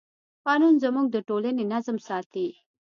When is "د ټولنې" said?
1.11-1.63